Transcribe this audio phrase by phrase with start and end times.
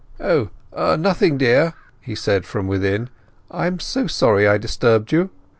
[0.19, 0.49] "Oh,
[0.95, 3.11] nothing, dear," he said from within.
[3.51, 5.29] "I am so sorry I disturbed you!